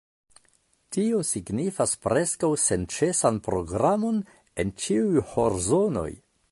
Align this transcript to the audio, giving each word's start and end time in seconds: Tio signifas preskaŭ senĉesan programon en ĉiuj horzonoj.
Tio 0.95 1.19
signifas 1.31 1.93
preskaŭ 2.07 2.51
senĉesan 2.63 3.39
programon 3.49 4.21
en 4.65 4.77
ĉiuj 4.85 5.27
horzonoj. 5.35 6.09